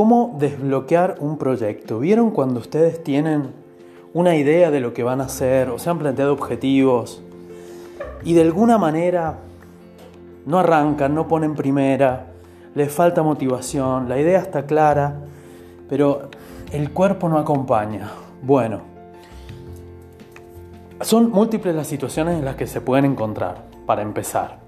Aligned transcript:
cómo 0.00 0.34
desbloquear 0.38 1.16
un 1.20 1.36
proyecto. 1.36 1.98
¿Vieron 1.98 2.30
cuando 2.30 2.58
ustedes 2.58 3.04
tienen 3.04 3.50
una 4.14 4.34
idea 4.34 4.70
de 4.70 4.80
lo 4.80 4.94
que 4.94 5.02
van 5.02 5.20
a 5.20 5.24
hacer 5.24 5.68
o 5.68 5.78
se 5.78 5.90
han 5.90 5.98
planteado 5.98 6.32
objetivos 6.32 7.20
y 8.24 8.32
de 8.32 8.40
alguna 8.40 8.78
manera 8.78 9.40
no 10.46 10.58
arrancan, 10.58 11.14
no 11.14 11.28
ponen 11.28 11.54
primera, 11.54 12.28
les 12.74 12.90
falta 12.90 13.22
motivación, 13.22 14.08
la 14.08 14.18
idea 14.18 14.38
está 14.38 14.64
clara, 14.64 15.16
pero 15.86 16.30
el 16.72 16.92
cuerpo 16.92 17.28
no 17.28 17.36
acompaña? 17.36 18.10
Bueno, 18.40 18.80
son 21.02 21.30
múltiples 21.30 21.74
las 21.74 21.88
situaciones 21.88 22.38
en 22.38 22.46
las 22.46 22.56
que 22.56 22.66
se 22.66 22.80
pueden 22.80 23.04
encontrar, 23.04 23.66
para 23.84 24.00
empezar. 24.00 24.60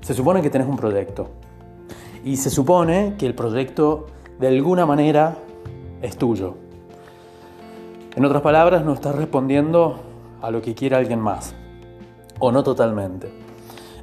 Se 0.00 0.14
supone 0.14 0.40
que 0.40 0.48
tenés 0.48 0.66
un 0.66 0.76
proyecto 0.78 1.28
y 2.24 2.38
se 2.38 2.48
supone 2.48 3.16
que 3.18 3.26
el 3.26 3.34
proyecto 3.34 4.06
de 4.38 4.48
alguna 4.48 4.86
manera 4.86 5.38
es 6.02 6.16
tuyo. 6.16 6.54
En 8.14 8.24
otras 8.24 8.42
palabras, 8.42 8.84
no 8.84 8.92
estás 8.92 9.14
respondiendo 9.14 10.00
a 10.40 10.50
lo 10.50 10.62
que 10.62 10.74
quiere 10.74 10.96
alguien 10.96 11.20
más, 11.20 11.54
o 12.38 12.52
no 12.52 12.62
totalmente. 12.62 13.30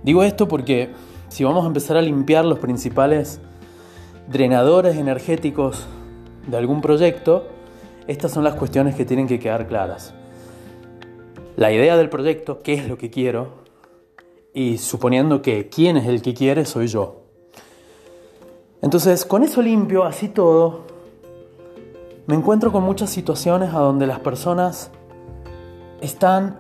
Digo 0.04 0.24
esto 0.24 0.48
porque 0.48 0.92
si 1.30 1.44
vamos 1.44 1.64
a 1.64 1.68
empezar 1.68 1.98
a 1.98 2.02
limpiar 2.02 2.46
los 2.46 2.60
principales 2.60 3.40
drenadores 4.28 4.98
energéticos 4.98 5.86
de 6.48 6.58
algún 6.58 6.82
proyecto, 6.82 7.48
estas 8.08 8.32
son 8.32 8.44
las 8.44 8.56
cuestiones 8.56 8.96
que 8.96 9.06
tienen 9.06 9.28
que 9.28 9.40
quedar 9.40 9.68
claras. 9.68 10.14
La 11.56 11.72
idea 11.72 11.98
del 11.98 12.10
proyecto, 12.10 12.62
qué 12.62 12.74
es 12.74 12.88
lo 12.88 12.98
que 12.98 13.10
quiero, 13.10 13.64
y 14.54 14.78
suponiendo 14.78 15.42
que 15.42 15.70
quién 15.70 15.98
es 15.98 16.08
el 16.08 16.22
que 16.22 16.34
quiere, 16.34 16.66
soy 16.66 16.88
yo. 16.88 17.25
Entonces, 18.82 19.26
con 19.26 19.44
eso 19.44 19.62
limpio, 19.62 20.04
así 20.04 20.28
todo, 20.28 20.82
me 22.28 22.36
encuentro 22.36 22.72
con 22.72 22.84
muchas 22.84 23.10
situaciones 23.10 23.74
a 23.74 23.80
donde 23.80 24.08
las 24.08 24.20
personas 24.20 24.92
están 26.02 26.60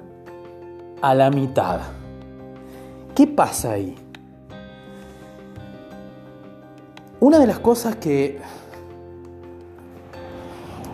a 1.01 1.13
la 1.13 1.29
mitad. 1.29 1.81
¿Qué 3.15 3.27
pasa 3.27 3.71
ahí? 3.71 3.95
Una 7.19 7.39
de 7.39 7.47
las 7.47 7.59
cosas 7.59 7.95
que... 7.95 8.39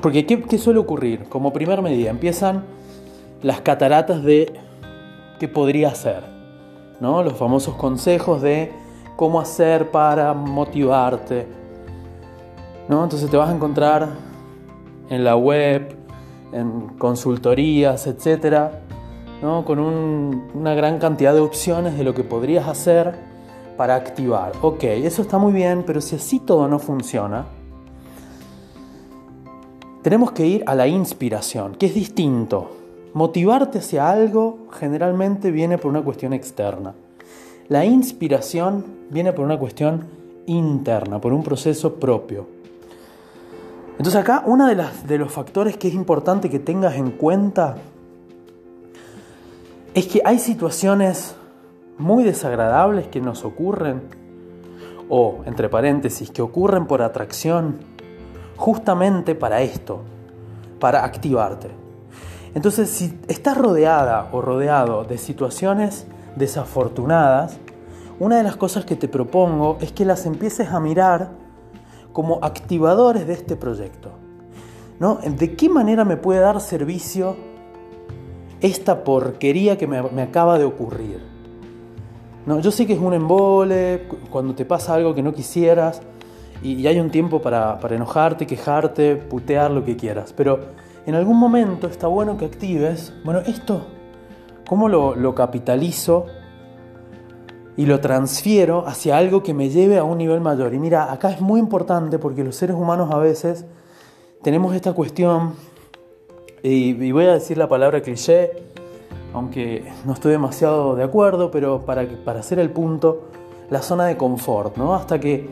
Porque 0.02 0.26
¿qué, 0.26 0.58
suele 0.58 0.80
ocurrir? 0.80 1.26
Como 1.30 1.54
primer 1.54 1.82
medida, 1.82 2.10
empiezan 2.10 2.64
las 3.44 3.62
cataratas 3.62 4.24
de 4.24 4.54
qué 5.40 5.48
podría 5.48 5.94
ser, 5.94 6.24
¿no? 7.00 7.24
Los 7.24 7.34
famosos 7.34 7.76
consejos 7.76 8.42
de 8.42 8.72
cómo 9.16 9.40
hacer 9.40 9.92
para 9.92 10.34
motivarte. 10.34 11.48
¿no? 12.88 13.04
Entonces 13.04 13.30
te 13.30 13.38
vas 13.38 13.50
a 13.50 13.56
encontrar 13.56 14.10
en 15.10 15.24
la 15.24 15.36
web, 15.36 15.96
en 16.52 16.90
consultorías, 16.98 18.08
etcétera, 18.08 18.82
¿no? 19.42 19.64
con 19.66 19.80
una 19.80 20.74
gran 20.74 21.00
cantidad 21.00 21.34
de 21.34 21.40
opciones 21.40 21.98
de 21.98 22.04
lo 22.04 22.14
que 22.14 22.24
podrías 22.24 22.68
hacer 22.68 23.16
para 23.78 23.96
activar. 23.96 24.54
Ok, 24.62 24.84
eso 24.84 25.22
está 25.22 25.38
muy 25.38 25.54
bien, 25.54 25.84
pero 25.86 26.02
si 26.02 26.16
así 26.16 26.40
todo 26.40 26.68
no 26.68 26.80
funciona, 26.80 27.46
tenemos 30.02 30.32
que 30.32 30.46
ir 30.46 30.64
a 30.66 30.76
la 30.76 30.88
inspiración, 30.88 31.76
que 31.76 31.86
es 31.86 31.94
distinto. 31.94 32.72
Motivarte 33.14 33.80
hacia 33.80 34.10
algo 34.10 34.68
generalmente 34.72 35.52
viene 35.52 35.78
por 35.78 35.92
una 35.92 36.02
cuestión 36.02 36.34
externa. 36.34 36.94
La 37.72 37.86
inspiración 37.86 38.84
viene 39.12 39.32
por 39.32 39.46
una 39.46 39.58
cuestión 39.58 40.06
interna, 40.46 41.22
por 41.22 41.32
un 41.32 41.42
proceso 41.42 41.96
propio. 41.96 42.46
Entonces 43.92 44.16
acá 44.16 44.44
uno 44.46 44.68
de, 44.68 44.76
de 45.08 45.18
los 45.18 45.32
factores 45.32 45.78
que 45.78 45.88
es 45.88 45.94
importante 45.94 46.50
que 46.50 46.60
tengas 46.60 46.96
en 46.96 47.12
cuenta 47.12 47.78
es 49.94 50.06
que 50.06 50.22
hay 50.26 50.40
situaciones 50.40 51.34
muy 51.98 52.26
desagradables 52.26 53.08
que 53.08 53.22
nos 53.22 53.46
ocurren, 53.46 54.02
o 55.08 55.40
entre 55.46 55.70
paréntesis, 55.70 56.30
que 56.30 56.42
ocurren 56.42 56.88
por 56.88 57.02
atracción, 57.02 57.78
justamente 58.58 59.34
para 59.34 59.62
esto, 59.62 60.02
para 60.78 61.06
activarte. 61.06 61.70
Entonces, 62.54 62.90
si 62.90 63.18
estás 63.30 63.58
rodeada 63.58 64.28
o 64.34 64.42
rodeado 64.42 65.06
de 65.06 65.18
situaciones 65.18 66.06
desafortunadas, 66.36 67.58
una 68.20 68.38
de 68.38 68.44
las 68.44 68.56
cosas 68.56 68.86
que 68.86 68.96
te 68.96 69.08
propongo 69.08 69.78
es 69.82 69.92
que 69.92 70.06
las 70.06 70.26
empieces 70.26 70.70
a 70.70 70.80
mirar 70.80 71.32
como 72.14 72.40
activadores 72.44 73.26
de 73.26 73.34
este 73.34 73.56
proyecto. 73.56 74.12
¿no? 75.00 75.16
¿De 75.16 75.56
qué 75.56 75.70
manera 75.70 76.06
me 76.06 76.18
puede 76.18 76.40
dar 76.40 76.62
servicio 76.62 77.36
esta 78.60 79.04
porquería 79.04 79.78
que 79.78 79.88
me, 79.88 80.22
acaba 80.22 80.60
de 80.60 80.66
ocurrir? 80.66 81.20
¿No? 82.46 82.60
Yo 82.60 82.70
sé 82.70 82.86
que 82.86 82.94
es 82.94 83.00
un 83.00 83.16
embole, 83.16 84.08
cuando 84.30 84.54
te 84.54 84.66
pasa 84.66 84.94
algo 84.94 85.16
que 85.16 85.24
no 85.24 85.34
quisieras 85.34 86.02
y, 86.62 86.86
hay 86.86 87.00
un 87.00 87.10
tiempo 87.10 87.42
para, 87.42 87.80
enojarte, 87.90 88.46
quejarte, 88.46 89.16
putear 89.16 89.72
lo 89.72 89.84
que 89.84 89.98
quieras, 89.98 90.32
pero 90.38 90.60
en 91.08 91.16
algún 91.16 91.38
momento 91.38 91.88
está 91.88 92.06
bueno 92.06 92.38
que 92.38 92.46
actives, 92.46 93.12
bueno, 93.24 93.40
esto 93.40 93.88
¿Cómo 94.72 94.88
lo, 94.88 95.36
capitalizo 95.36 96.28
y 97.76 97.86
lo 97.86 98.00
transfiero 98.00 98.88
hacia 98.88 99.18
algo 99.18 99.44
que 99.44 99.54
me 99.54 99.70
lleve 99.70 99.98
a 99.98 100.06
un 100.06 100.18
nivel 100.18 100.40
mayor? 100.40 100.74
Y 100.74 100.80
mira, 100.80 101.12
acá 101.12 101.30
es 101.30 101.42
muy 101.42 101.60
importante 101.60 102.18
porque 102.20 102.42
los 102.42 102.56
seres 102.56 102.78
humanos 102.78 103.12
a 103.12 103.18
veces 103.18 103.66
tenemos 104.42 104.74
esta 104.74 104.94
cuestión, 104.94 105.56
y, 106.64 107.12
voy 107.12 107.26
a 107.26 107.34
decir 107.34 107.58
la 107.58 107.68
palabra 107.68 108.02
cliché, 108.02 108.64
aunque 109.34 109.92
no 110.06 110.14
estoy 110.14 110.32
demasiado 110.32 110.96
de 110.96 111.04
acuerdo, 111.04 111.52
pero 111.52 111.82
para, 111.82 112.08
para 112.24 112.40
hacer 112.40 112.58
el 112.58 112.70
punto, 112.70 113.24
la 113.70 113.82
zona 113.82 114.06
de 114.06 114.16
confort, 114.16 114.78
¿no? 114.78 114.96
Hasta 114.96 115.20
que 115.20 115.50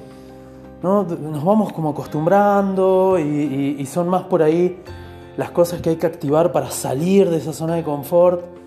nos 0.82 1.44
vamos 1.44 1.74
como 1.74 1.90
acostumbrando 1.90 3.20
y, 3.20 3.86
son 3.86 4.08
más 4.08 4.24
por 4.24 4.42
ahí 4.42 4.82
las 5.36 5.52
cosas 5.52 5.82
que 5.82 5.90
hay 5.90 5.96
que 5.98 6.08
activar 6.08 6.54
para 6.54 6.72
salir 6.72 7.30
de 7.30 7.36
esa 7.36 7.52
zona 7.52 7.76
de 7.76 7.84
confort 7.84 8.59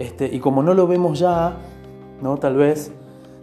este, 0.00 0.34
y 0.34 0.40
como 0.40 0.62
no 0.62 0.72
lo 0.72 0.86
vemos 0.86 1.18
ya, 1.18 1.58
¿no? 2.22 2.38
Tal 2.38 2.56
vez 2.56 2.90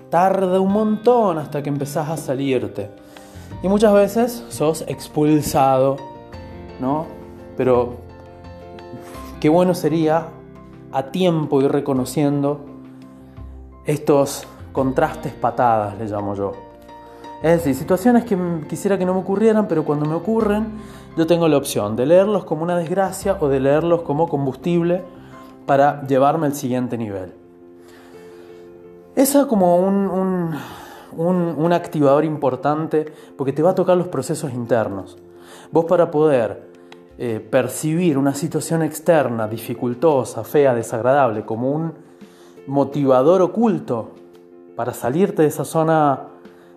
tarda 0.09 0.59
un 0.59 0.73
montón 0.73 1.37
hasta 1.37 1.61
que 1.61 1.69
empezás 1.69 2.09
a 2.09 2.17
salirte. 2.17 2.89
Y 3.61 3.67
muchas 3.67 3.93
veces 3.93 4.43
sos 4.49 4.83
expulsado, 4.87 5.97
¿no? 6.81 7.05
Pero 7.55 7.97
qué 9.39 9.49
bueno 9.49 9.75
sería 9.75 10.29
a 10.91 11.03
tiempo 11.03 11.61
ir 11.61 11.71
reconociendo 11.71 12.59
estos 13.85 14.47
contrastes 14.71 15.33
patadas, 15.33 15.95
le 15.99 16.05
llamo 16.05 16.33
yo. 16.33 16.53
Es 17.43 17.51
decir, 17.51 17.75
situaciones 17.75 18.25
que 18.25 18.35
quisiera 18.67 18.97
que 18.97 19.05
no 19.05 19.13
me 19.13 19.19
ocurrieran, 19.19 19.67
pero 19.67 19.85
cuando 19.85 20.07
me 20.07 20.15
ocurren, 20.15 20.69
yo 21.15 21.27
tengo 21.27 21.47
la 21.47 21.57
opción 21.57 21.95
de 21.95 22.07
leerlos 22.07 22.45
como 22.45 22.63
una 22.63 22.75
desgracia 22.75 23.37
o 23.39 23.47
de 23.47 23.59
leerlos 23.59 24.01
como 24.01 24.27
combustible 24.27 25.03
para 25.67 26.01
llevarme 26.07 26.47
al 26.47 26.55
siguiente 26.55 26.97
nivel. 26.97 27.33
Esa 29.15 29.47
como 29.47 29.77
un, 29.77 30.55
un, 31.17 31.73
activador 31.73 32.23
importante 32.23 33.05
porque 33.35 33.53
te 33.53 33.61
va 33.61 33.71
a 33.71 33.75
tocar 33.75 33.97
los 33.97 34.07
procesos 34.07 34.53
internos. 34.53 35.17
Vos 35.71 35.85
para 35.85 36.09
poder 36.09 36.69
eh, 37.17 37.39
percibir 37.39 38.17
una 38.17 38.33
situación 38.33 38.81
externa 38.81 39.47
dificultosa, 39.47 40.43
fea, 40.43 40.73
desagradable 40.73 41.45
como 41.45 41.71
un 41.71 41.93
motivador 42.67 43.41
oculto 43.41 44.11
para 44.75 44.93
salirte 44.93 45.41
de 45.41 45.47
esa 45.49 45.65
zona 45.65 46.27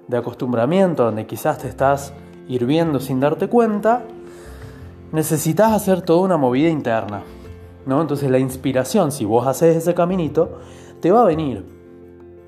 de 0.09 0.17
acostumbramiento 0.17 1.05
donde 1.05 1.27
quizás 1.27 1.59
te 1.59 1.69
estás 1.69 2.13
hirviendo 2.49 2.99
sin 2.99 3.21
darte 3.21 3.49
cuenta, 3.49 4.03
necesitas 5.13 5.73
hacer 5.73 6.03
toda 6.03 6.23
una 6.23 6.37
movida 6.37 6.69
interna. 6.69 7.23
¿No? 7.87 8.01
Entonces 8.01 8.31
la 8.31 8.39
inspiración, 8.39 9.13
si 9.13 9.25
vos 9.25 9.47
haces 9.47 9.77
ese 9.77 9.95
caminito, 9.95 10.59
te 11.01 11.11
va 11.11 11.23
a 11.23 11.25
venir, 11.25 11.65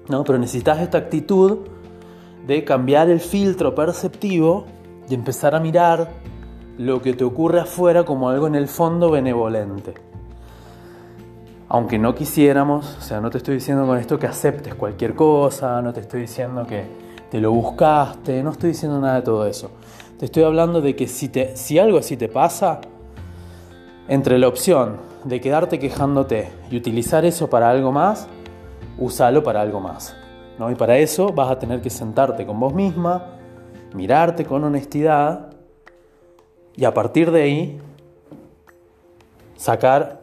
¿no? 0.09 0.25
Pero 0.25 0.39
necesitas 0.39 0.81
esta 0.81 0.99
actitud 0.99 1.59
de 2.47 2.65
cambiar 2.65 3.09
el 3.09 3.21
filtro 3.21 3.75
perceptivo 3.75 4.67
y 5.09 5.15
empezar 5.15 5.55
a 5.55 5.61
mirar 5.61 6.11
lo 6.79 7.03
que 7.03 7.13
te 7.13 7.25
ocurre 7.25 7.61
afuera 7.61 8.05
como 8.05 8.29
algo 8.29 8.47
en 8.47 8.55
el 8.55 8.69
fondo 8.69 9.11
benevolente. 9.11 9.95
Aunque 11.69 11.99
no 11.99 12.15
quisiéramos, 12.15 12.99
o 12.99 13.01
sea, 13.01 13.21
no 13.21 13.31
te 13.31 13.39
estoy 13.39 13.55
diciendo 13.55 13.87
con 13.87 13.99
esto 13.99 14.19
que 14.19 14.27
aceptes 14.27 14.75
cualquier 14.75 15.15
cosa, 15.15 15.81
no 15.81 15.93
te 15.93 16.01
estoy 16.01 16.23
diciendo 16.23 16.67
que 16.67 16.85
te 17.31 17.41
lo 17.41 17.51
buscaste, 17.53 18.43
no 18.43 18.51
estoy 18.51 18.71
diciendo 18.71 19.01
nada 19.01 19.17
de 19.17 19.23
todo 19.23 19.47
eso. 19.47 19.71
Te 20.19 20.27
estoy 20.27 20.43
hablando 20.43 20.83
de 20.83 20.95
que 20.95 21.09
si, 21.09 21.29
te, 21.29 21.57
si 21.57 21.79
algo 21.79 21.99
así 21.99 22.17
te 22.17 22.29
pasa, 22.29 22.81
entre 24.09 24.39
la 24.39 24.49
opción 24.49 25.12
de 25.25 25.41
quedarte 25.41 25.79
quejándote 25.79 26.51
y 26.71 26.77
utilizar 26.77 27.25
eso 27.25 27.49
para 27.49 27.71
algo 27.71 27.93
más, 27.93 28.29
úsalo 28.99 29.43
para 29.43 29.61
algo 29.61 29.81
más. 29.81 30.15
¿no? 30.59 30.71
Y 30.71 30.75
para 30.75 30.99
eso 30.99 31.33
vas 31.33 31.51
a 31.51 31.59
tener 31.59 31.81
que 31.81 31.91
sentarte 31.91 32.47
con 32.47 32.59
vos 32.59 32.75
misma, 32.75 33.37
mirarte 33.95 34.45
con 34.45 34.65
honestidad 34.65 35.51
y 36.77 36.85
a 36.85 36.95
partir 36.95 37.31
de 37.31 37.43
ahí 37.43 37.81
sacar 39.57 40.21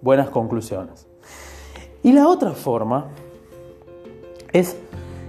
buenas 0.00 0.30
conclusiones. 0.30 1.06
Y 2.02 2.12
la 2.12 2.26
otra 2.26 2.50
forma 2.50 3.06
es, 4.52 4.76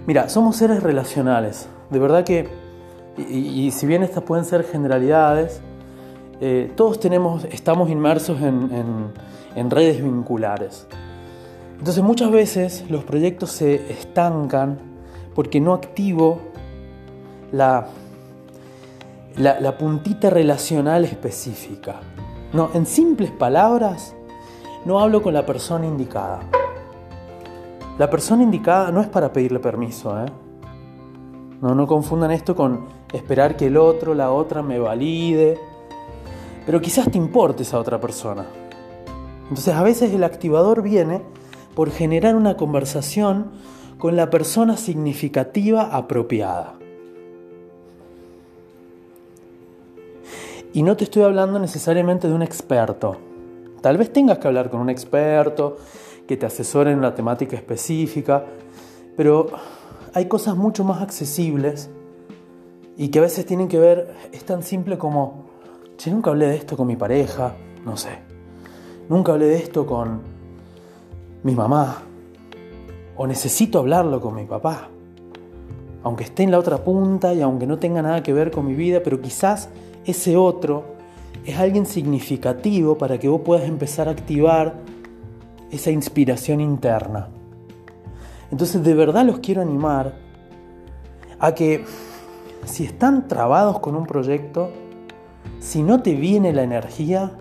mira, 0.07 0.27
somos 0.29 0.55
seres 0.55 0.81
relacionales. 0.81 1.67
De 1.89 1.99
verdad 1.99 2.23
que, 2.23 2.49
y, 3.17 3.69
si 3.71 3.85
bien 3.85 4.01
estas 4.01 4.23
pueden 4.23 4.43
ser 4.43 4.63
generalidades, 4.63 5.61
eh, 6.45 6.73
todos 6.75 6.99
tenemos, 6.99 7.45
estamos 7.45 7.89
inmersos 7.89 8.41
en, 8.41 9.13
redes 9.69 10.03
vinculares. 10.03 10.85
Entonces 11.79 12.03
muchas 12.03 12.31
veces 12.31 12.83
los 12.89 13.05
proyectos 13.05 13.49
se 13.51 13.75
estancan 13.89 14.77
porque 15.35 15.61
no 15.61 15.73
activo 15.73 16.41
la, 17.53 17.87
la, 19.37 19.77
puntita 19.77 20.29
relacional 20.29 21.05
específica. 21.05 22.01
No, 22.51 22.71
en 22.73 22.87
simples 22.87 23.31
palabras, 23.31 24.13
no 24.83 24.99
hablo 24.99 25.21
con 25.21 25.33
la 25.33 25.45
persona 25.45 25.87
indicada. 25.87 26.41
La 27.97 28.09
persona 28.09 28.43
indicada 28.43 28.91
no 28.91 28.99
es 28.99 29.07
para 29.07 29.31
pedirle 29.31 29.59
permiso, 29.59 30.21
¿eh? 30.21 30.25
No, 31.61 31.73
no 31.73 31.87
confundan 31.87 32.31
esto 32.31 32.53
con 32.53 32.87
esperar 33.13 33.55
que 33.55 33.67
el 33.67 33.77
otro, 33.77 34.13
la 34.13 34.33
otra 34.33 34.61
me 34.61 34.77
valide. 34.77 35.57
Pero 36.65 36.81
quizás 36.81 37.11
te 37.11 37.17
importe 37.17 37.63
esa 37.63 37.79
otra 37.79 37.99
persona. 37.99 38.45
Entonces 39.43 39.73
a 39.73 39.83
veces 39.83 40.13
el 40.13 40.23
activador 40.23 40.81
viene 40.81 41.21
por 41.75 41.91
generar 41.91 42.35
una 42.35 42.55
conversación 42.55 43.51
con 43.97 44.15
la 44.15 44.29
persona 44.29 44.77
significativa 44.77 45.95
apropiada. 45.95 46.75
Y 50.73 50.81
no 50.81 50.97
te 50.97 51.03
estoy 51.03 51.23
hablando 51.23 51.59
necesariamente 51.59 52.27
de 52.27 52.33
un 52.33 52.41
experto. 52.41 53.17
Tal 53.81 53.97
vez 53.97 54.11
tengas 54.11 54.39
que 54.39 54.47
hablar 54.47 54.69
con 54.69 54.79
un 54.79 54.89
experto 54.89 55.77
que 56.27 56.37
te 56.37 56.45
asesore 56.45 56.91
en 56.91 56.97
una 56.97 57.13
temática 57.13 57.55
específica, 57.55 58.45
pero 59.15 59.47
hay 60.13 60.25
cosas 60.25 60.55
mucho 60.55 60.83
más 60.83 61.01
accesibles 61.01 61.89
y 62.97 63.09
que 63.09 63.19
a 63.19 63.23
veces 63.23 63.45
tienen 63.45 63.67
que 63.67 63.79
ver, 63.79 64.15
es 64.31 64.45
tan 64.45 64.63
simple 64.63 64.97
como, 64.97 65.42
che, 66.03 66.11
nunca 66.11 66.31
hablé 66.31 66.47
de 66.47 66.55
esto 66.55 66.75
con 66.75 66.85
mi 66.87 66.97
pareja, 66.97 67.55
no 67.85 67.95
sé, 67.95 68.19
nunca 69.07 69.31
hablé 69.31 69.45
de 69.45 69.55
esto 69.55 69.85
con 69.85 70.19
mi 71.43 71.55
mamá, 71.55 72.03
o 73.15 73.25
necesito 73.25 73.79
hablarlo 73.79 74.19
con 74.19 74.35
mi 74.35 74.43
papá, 74.43 74.89
aunque 76.03 76.25
esté 76.25 76.43
en 76.43 76.51
la 76.51 76.59
otra 76.59 76.83
punta 76.83 77.33
y 77.33 77.41
aunque 77.41 77.65
no 77.65 77.79
tenga 77.79 78.01
nada 78.01 78.21
que 78.21 78.33
ver 78.33 78.51
con 78.51 78.65
mi 78.65 78.73
vida, 78.73 79.01
pero 79.01 79.21
quizás 79.21 79.69
ese 80.03 80.35
otro 80.35 80.83
es 81.45 81.57
alguien 81.57 81.85
significativo 81.85 82.97
para 82.97 83.17
que 83.17 83.29
vos 83.29 83.41
puedas 83.41 83.63
empezar 83.63 84.09
a 84.09 84.11
activar 84.11 84.73
esa 85.71 85.89
inspiración 85.89 86.59
interna. 86.59 87.29
Entonces 88.51 88.83
de 88.83 88.93
verdad 88.93 89.25
los 89.25 89.39
quiero 89.39 89.61
animar 89.61 90.15
a 91.39 91.53
que 91.53 91.85
si 92.65 92.83
están 92.83 93.29
trabados 93.29 93.79
con 93.79 93.95
un 93.95 94.05
proyecto, 94.05 94.69
si 95.63 95.81
no 95.81 96.03
te 96.03 96.13
viene 96.13 96.51
la 96.51 96.63
energía, 96.63 97.31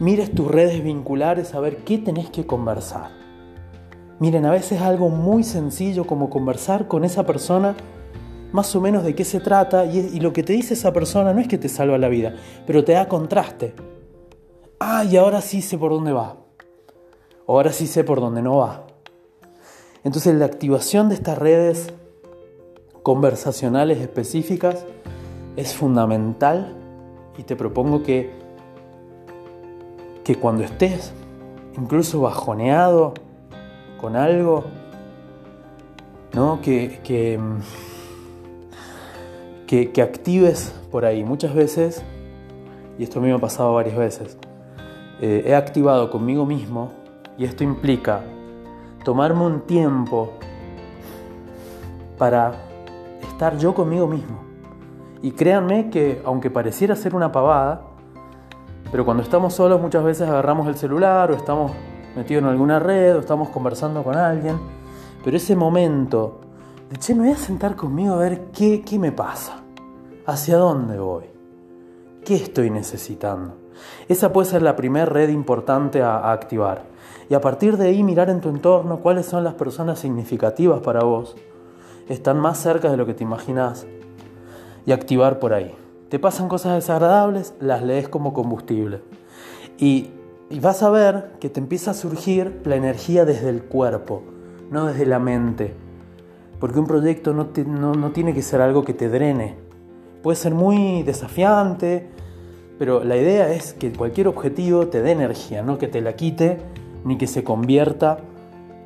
mires 0.00 0.34
tus 0.34 0.50
redes 0.50 0.82
vinculares 0.82 1.54
a 1.54 1.60
ver 1.60 1.84
qué 1.84 1.98
tenés 1.98 2.30
que 2.30 2.46
conversar. 2.46 3.10
Miren, 4.20 4.46
a 4.46 4.50
veces 4.50 4.80
algo 4.80 5.10
muy 5.10 5.44
sencillo 5.44 6.06
como 6.06 6.30
conversar 6.30 6.88
con 6.88 7.04
esa 7.04 7.26
persona 7.26 7.76
más 8.52 8.74
o 8.74 8.80
menos 8.80 9.04
de 9.04 9.14
qué 9.14 9.24
se 9.26 9.40
trata 9.40 9.84
y, 9.84 10.18
lo 10.18 10.32
que 10.32 10.42
te 10.42 10.54
dice 10.54 10.72
esa 10.72 10.94
persona 10.94 11.34
no 11.34 11.40
es 11.42 11.46
que 11.46 11.58
te 11.58 11.68
salva 11.68 11.98
la 11.98 12.08
vida, 12.08 12.36
pero 12.66 12.84
te 12.84 12.92
da 12.92 13.06
contraste. 13.06 13.74
Ah, 14.80 15.04
y 15.04 15.18
ahora 15.18 15.42
sí 15.42 15.60
sé 15.60 15.76
por 15.76 15.92
dónde 15.92 16.12
va. 16.12 16.38
ahora 17.46 17.70
sí 17.70 17.86
sé 17.86 18.02
por 18.02 18.20
dónde 18.20 18.40
no 18.40 18.56
va. 18.56 18.86
Entonces 20.04 20.34
la 20.36 20.46
activación 20.46 21.10
de 21.10 21.16
estas 21.16 21.36
redes 21.36 21.92
conversacionales 23.02 23.98
específicas 23.98 24.86
es 25.56 25.74
fundamental 25.74 26.80
y 27.36 27.42
te 27.42 27.56
propongo 27.56 28.02
que, 28.02 28.32
que 30.24 30.36
cuando 30.36 30.64
estés 30.64 31.12
incluso 31.76 32.20
bajoneado 32.20 33.14
con 34.00 34.16
algo, 34.16 34.64
¿no? 36.32 36.60
que, 36.60 37.00
que 37.02 37.38
que, 39.66 40.02
actives 40.02 40.74
por 40.90 41.04
ahí. 41.04 41.24
Muchas 41.24 41.54
veces, 41.54 42.02
y 42.98 43.02
esto 43.02 43.18
a 43.18 43.22
mí 43.22 43.28
me 43.28 43.34
ha 43.34 43.38
pasado 43.38 43.74
varias 43.74 43.96
veces, 43.96 44.36
eh, 45.20 45.44
he 45.46 45.54
activado 45.54 46.10
conmigo 46.10 46.44
mismo 46.46 46.92
y 47.38 47.44
esto 47.44 47.64
implica 47.64 48.22
tomarme 49.04 49.44
un 49.44 49.60
tiempo 49.62 50.32
para 52.18 52.52
estar 53.22 53.58
yo 53.58 53.74
conmigo 53.74 54.06
mismo. 54.06 54.43
Y 55.24 55.30
créanme 55.30 55.88
que 55.88 56.20
aunque 56.26 56.50
pareciera 56.50 56.94
ser 56.94 57.14
una 57.14 57.32
pavada, 57.32 57.80
pero 58.92 59.06
cuando 59.06 59.22
estamos 59.22 59.54
solos 59.54 59.80
muchas 59.80 60.04
veces 60.04 60.28
agarramos 60.28 60.68
el 60.68 60.74
celular 60.74 61.30
o 61.30 61.34
estamos 61.34 61.72
metidos 62.14 62.42
en 62.42 62.50
alguna 62.50 62.78
red 62.78 63.16
o 63.16 63.20
estamos 63.20 63.48
conversando 63.48 64.02
con 64.02 64.16
alguien, 64.18 64.58
pero 65.24 65.34
ese 65.34 65.56
momento 65.56 66.40
de, 66.90 66.98
che, 66.98 67.14
me 67.14 67.22
voy 67.22 67.32
a 67.32 67.36
sentar 67.36 67.74
conmigo 67.74 68.12
a 68.12 68.18
ver 68.18 68.50
qué, 68.52 68.82
qué 68.82 68.98
me 68.98 69.12
pasa. 69.12 69.62
¿Hacia 70.26 70.58
dónde 70.58 70.98
voy? 70.98 71.24
¿Qué 72.22 72.34
estoy 72.34 72.68
necesitando? 72.68 73.56
Esa 74.10 74.30
puede 74.30 74.50
ser 74.50 74.60
la 74.60 74.76
primera 74.76 75.06
red 75.06 75.30
importante 75.30 76.02
a, 76.02 76.32
activar. 76.32 76.82
Y 77.30 77.34
a 77.34 77.40
partir 77.40 77.78
de 77.78 77.88
ahí 77.88 78.02
mirar 78.02 78.28
en 78.28 78.42
tu 78.42 78.50
entorno 78.50 78.98
cuáles 78.98 79.24
son 79.24 79.42
las 79.42 79.54
personas 79.54 80.00
significativas 80.00 80.80
para 80.80 81.02
vos. 81.02 81.34
Están 82.10 82.38
más 82.40 82.58
cerca 82.58 82.90
de 82.90 82.98
lo 82.98 83.06
que 83.06 83.14
te 83.14 83.24
imaginas. 83.24 83.86
Y 84.86 84.92
activar 84.92 85.38
por 85.38 85.54
ahí. 85.54 85.74
Te 86.08 86.18
pasan 86.18 86.48
cosas 86.48 86.74
desagradables, 86.74 87.54
las 87.60 87.82
lees 87.82 88.08
como 88.08 88.32
combustible. 88.32 89.00
Y, 89.78 90.10
vas 90.60 90.82
a 90.82 90.90
ver 90.90 91.32
que 91.40 91.48
te 91.48 91.58
empieza 91.58 91.90
a 91.90 91.94
surgir 91.94 92.60
la 92.64 92.76
energía 92.76 93.24
desde 93.24 93.48
el 93.48 93.62
cuerpo, 93.62 94.22
no 94.70 94.86
desde 94.86 95.06
la 95.06 95.18
mente. 95.18 95.74
Porque 96.60 96.78
un 96.78 96.86
proyecto 96.86 97.32
no, 97.32 97.94
no 97.94 98.10
tiene 98.12 98.34
que 98.34 98.42
ser 98.42 98.60
algo 98.60 98.84
que 98.84 98.94
te 98.94 99.08
drene, 99.08 99.56
puede 100.22 100.36
ser 100.36 100.54
muy 100.54 101.02
desafiante, 101.02 102.08
pero 102.78 103.04
la 103.04 103.16
idea 103.16 103.52
es 103.52 103.74
que 103.74 103.92
cualquier 103.92 104.26
objetivo 104.26 104.86
te 104.88 105.02
dé 105.02 105.12
energía, 105.12 105.62
no 105.62 105.76
que 105.76 105.86
te 105.86 106.00
la 106.00 106.16
quite 106.16 106.58
ni 107.04 107.18
que 107.18 107.26
se 107.26 107.44
convierta 107.44 108.18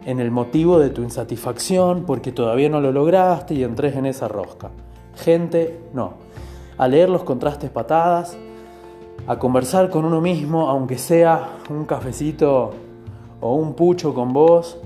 en 0.04 0.20
el 0.20 0.30
motivo 0.30 0.78
de 0.78 0.90
tu 0.90 1.02
insatisfacción 1.02 2.04
porque 2.06 2.32
todavía 2.32 2.68
no 2.68 2.80
lo 2.80 2.90
lograste 2.92 3.54
y 3.54 3.62
entres 3.62 3.94
en 3.94 4.06
esa 4.06 4.26
rosca. 4.26 4.70
Gente, 5.18 5.80
no. 5.92 6.14
A 6.76 6.88
leer 6.88 7.08
los 7.08 7.24
contrastes 7.24 7.70
patadas, 7.70 8.36
a 9.26 9.38
conversar 9.38 9.90
con 9.90 10.04
uno 10.04 10.20
mismo, 10.20 10.68
aunque 10.68 10.96
sea 10.96 11.58
un 11.68 11.84
cafecito 11.84 12.70
o 13.40 13.54
un 13.54 13.74
pucho 13.74 14.14
con 14.14 14.32
vos, 14.32 14.78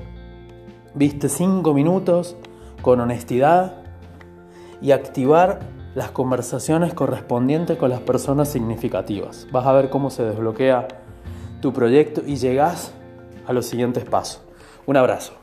viste 0.94 1.28
cinco 1.28 1.74
minutos 1.74 2.36
con 2.80 3.00
honestidad 3.00 3.74
y 4.80 4.90
activar 4.90 5.60
las 5.94 6.10
conversaciones 6.10 6.94
correspondientes 6.94 7.76
con 7.76 7.90
las 7.90 8.00
personas 8.00 8.48
significativas. 8.48 9.46
Vas 9.52 9.66
a 9.66 9.72
ver 9.72 9.90
cómo 9.90 10.10
se 10.10 10.24
desbloquea 10.24 10.88
tu 11.60 11.72
proyecto 11.72 12.22
y 12.26 12.36
llegas 12.36 12.92
a 13.46 13.52
los 13.52 13.66
siguientes 13.66 14.04
pasos. 14.04 14.42
Un 14.86 14.96
abrazo. 14.96 15.41